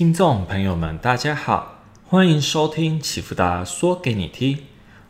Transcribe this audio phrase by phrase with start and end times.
[0.00, 4.60] 听众朋友们，大家好，欢迎收听启福达说给你听，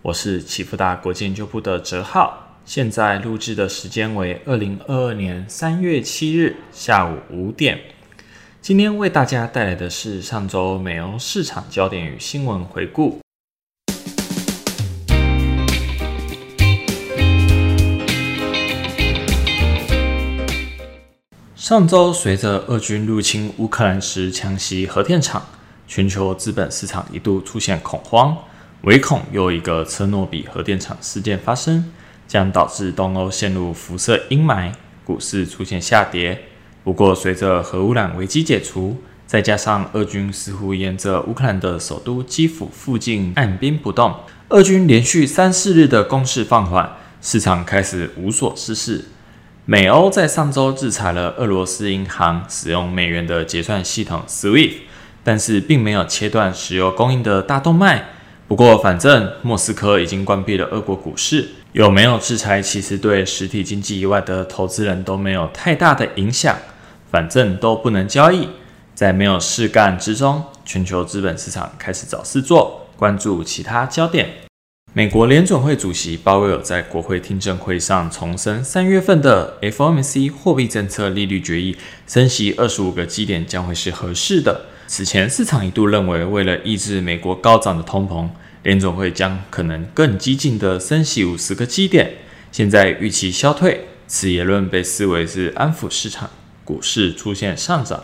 [0.00, 7.78] 我是启福达国际研究部的哲浩，现在录制的时间为二零二二年三月七日下午五点。
[8.62, 13.18] 今天为大家带来的是上周美欧市场焦点与新闻回顾。
[21.68, 25.46] 上周，随着俄军入侵乌克兰时强袭核电厂，
[25.86, 28.34] 全球资本市场一度出现恐慌，
[28.84, 31.92] 唯恐又一个车诺比核电厂事件发生，
[32.26, 34.72] 将导致东欧陷入辐射阴霾，
[35.04, 36.44] 股市出现下跌。
[36.82, 44.14] 不过，随着核污染危机解除，再加上俄军似乎沿着乌克兰的首都基辅附近按兵不动，
[44.48, 49.04] 俄军连续三四日的攻势放缓，市场开始无所事事。
[49.70, 54.72] 美欧在上周制裁了俄罗斯银行使用美元的结算系统 SWIFT，
[55.22, 58.06] 但是并没有切断石油供应的大动脉。
[58.46, 66.56] 不过，反正莫斯科已经关闭了俄国股市，有没有制裁，其实对实体经济以外的投资人都没有太大的影响。
[67.10, 68.48] 反正都不能交易，
[68.94, 74.47] 在没有事干之中，全球资本市场开始找事做，关注其他焦点。
[74.94, 84.62] 美国联准会主席鲍威尔在国会听证会上重申，三月份的 FOMC 货币政策利率决议升息二十五个基点将会是合适的。
[84.86, 88.26] 此前市场一度认为，为了抑制美国高涨的通膨，
[88.62, 92.10] 联准会将可能更激进的升息五十个基点。
[92.50, 96.30] 现在预期消退，此言论被视为是安抚市场，
[96.64, 98.02] 股市出现上涨。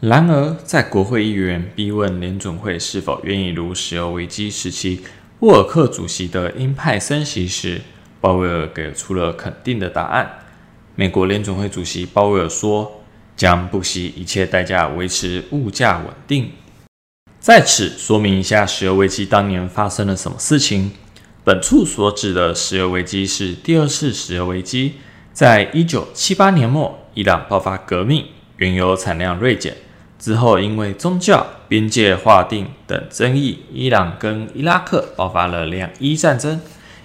[0.00, 5.00] 然而，在国会议员逼问联准会是否愿意如石油危机时期。
[5.40, 7.80] 沃尔克主席的鹰派升息时，
[8.20, 10.40] 鲍威尔给出了肯定的答案。
[10.94, 13.00] 美国联总会主席鲍威尔说
[13.34, 16.52] ：“将不惜一切代价维持物价稳定。”
[17.40, 20.90] 在此说明一下，石油危机当年发生了什么事情。
[21.42, 24.96] 本处所指的石油危机是第二次石油危机，
[25.32, 28.26] 在一九七八年末，伊朗爆发革命，
[28.58, 29.74] 原油产量锐减。
[30.20, 36.60] 之后，因为宗教、边界划定等争议，伊朗跟伊拉克爆发了两伊战争。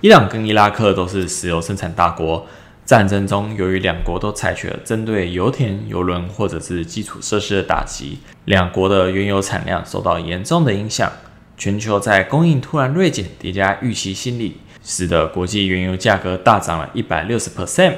[0.00, 2.46] 伊朗跟伊拉克都是石油生产大国，
[2.86, 11.10] 战争中由于两国都采取了针对油田、油轮或者是基础设施的打击，两国的原油产量受到严重的影响。
[11.58, 17.94] 全球在供应突然锐减，叠加预期心理，使得国际原油价格大涨了一百六十 percent。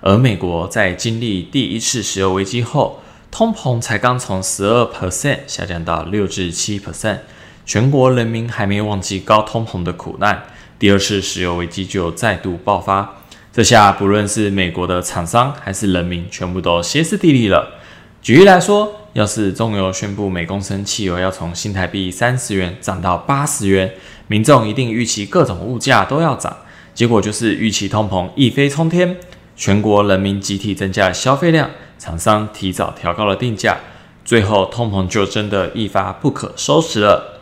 [0.00, 3.00] 而美国在经历第一次石油危机后，
[3.34, 7.18] 通膨才刚从十二 percent 下降到六至七 percent，
[7.66, 10.44] 全国人民还没忘记高通膨的苦难，
[10.78, 13.16] 第二次石油危机就再度爆发。
[13.52, 17.74] 这下不论是美国的厂商还是人民，全部都歇斯底里了。
[18.22, 23.94] 举例来说，要是中油宣布每公升汽油要从新台币三十元涨到八十元，
[24.28, 26.56] 民众一定预期各种物价都要涨，
[26.94, 29.16] 结果就是预期通膨一飞冲天，
[29.56, 31.68] 全国人民集体增加消费量。
[31.98, 33.78] 厂商提早调高了定价，
[34.24, 37.40] 最后通膨就真的一发不可收拾了。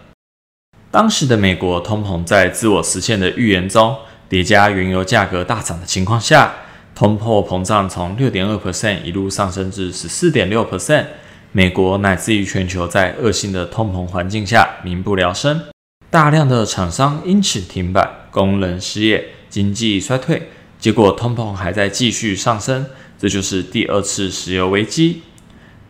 [0.91, 3.97] 当时的美国通膨在自我实现的预言中，
[4.29, 6.53] 叠加原油价格大涨的情况下，
[6.95, 11.07] 通货膨胀从六点二 percent 一路上升至十四点六 percent。
[11.55, 15.61] 美国乃至于全球在恶性的通膨环境下民不聊生，
[16.09, 20.49] 大量的厂商因此停摆，工人失业，经济衰退，
[20.79, 22.87] 结果通膨还在继续上升。
[23.23, 25.23] 这就是第二次石油危机。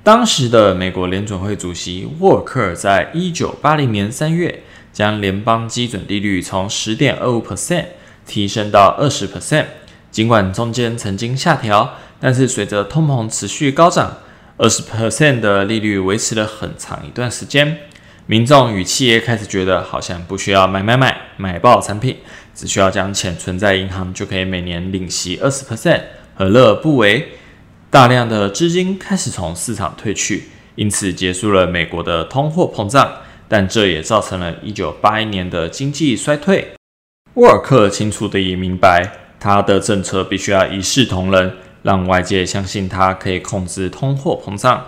[0.03, 4.63] 当时的美国联准会主席沃尔克在一九八零年三月
[4.93, 7.87] 将联邦基准利率从十点二五 percent
[8.27, 9.65] 提升到二十 percent。
[10.11, 14.19] 尽管中间曾经下调，但是随着通膨持续高涨，
[14.59, 17.79] 二十 percent 的利率维持了很长一段时间。
[18.27, 22.19] 民众与企业开始觉得好像不需要买买买买爆产品，
[22.55, 26.03] 只需要将钱存在银行就可以每年领息二十 percent。
[26.35, 27.33] 何乐而不为？
[27.91, 30.45] 大量的资金开始从市场退去，
[30.77, 33.13] 因此结束了美国的通货膨胀，
[33.49, 36.73] 但这也造成了一九八一年的经济衰退。
[37.35, 44.87] 沃尔克清楚的也明白，他的政策必须要一视同仁，让外界相信他可以控制通货膨胀。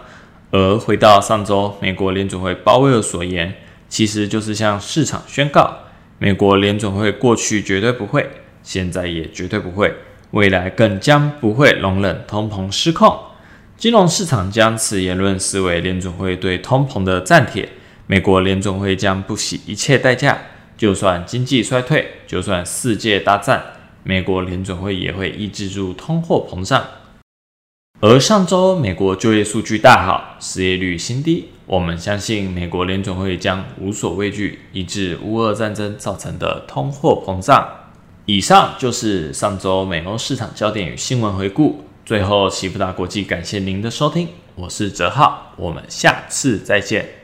[0.50, 3.54] 而回到上周，美国联准会鲍威尔所言，
[3.88, 5.78] 其实就是向市场宣告：
[6.18, 8.30] 美国联准会过去绝对不会，
[8.62, 9.94] 现在也绝对不会。
[10.34, 13.16] 未来更将不会容忍通膨失控，
[13.76, 17.68] 金融市场将此言论视为联总会对通膨的暂帖。
[18.08, 20.36] 美国联总会将不惜一切代价，
[20.76, 23.62] 就算经济衰退，就算世界大战，
[24.02, 26.84] 美国联总会也会抑制住通货膨胀。
[28.00, 37.83] 而上周美国就业数据大好，失业率新低，我们相信美国联准会将无所畏惧，抑制乌俄战争造成的通货膨胀。
[38.26, 41.84] 以上就是上周美欧市场焦点与新闻回顾。
[42.06, 47.23] 最后，奇福达国际感谢您的收听，我是哲浩，我们下次再见。